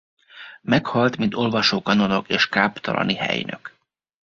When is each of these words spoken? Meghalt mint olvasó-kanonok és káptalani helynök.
Meghalt 0.61 1.17
mint 1.17 1.35
olvasó-kanonok 1.35 2.29
és 2.29 2.49
káptalani 2.49 3.15
helynök. 3.15 3.73